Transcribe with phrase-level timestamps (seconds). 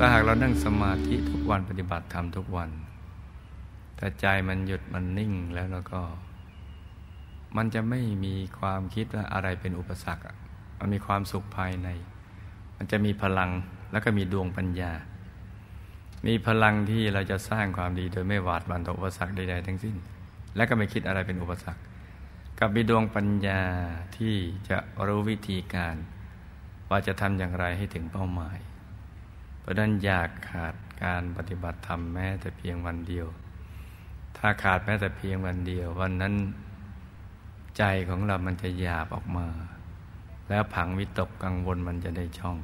[0.00, 2.70] ถ้าหากเรานั่งสมาธิทุกวันปฏิบัติธรรมทุกวัน
[3.96, 6.00] แต่ใจมันหยุดมันนิ่งแล้วแล้วก็
[7.56, 10.24] มันจะไม่มีความคิดว่าอะไรเป็นอุปสรรค
[10.78, 11.88] มันมีความสุขภายใน
[12.76, 13.50] มันจะมีพลัง
[13.92, 14.92] แล้วก็มีดวงปัญญา
[16.26, 19.96] มีพลังที่เราจะสร้างความดีโดยไม่หวาดหวั่นต่ออุปสรรคใดๆทั้งสิ้น
[20.56, 21.82] และก็ไม่คิดอะไรเป็นอุปสรรค
[22.58, 23.62] กับมีดวงปัญญา
[24.16, 24.34] ที่
[24.68, 25.96] จะรู้วิธีการ
[26.90, 28.58] ว่าจะทำอย่างไรให้ถึงเป้าหมาย
[29.68, 33.26] ราะนั้นอยากขาดการปฏิบัติธรรมแม้แต่เพียงวันเดียว
[34.36, 36.34] ถ้าขาดแม้แต่เพียงวันเดียว วันนั้น
[37.78, 39.46] ใจของเรามันจะหยาบออกมา
[40.48, 42.56] แล้วผังวิตกกังวลมันจะได้ช่อง